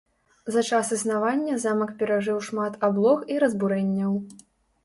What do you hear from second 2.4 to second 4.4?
шмат аблог і разбурэнняў.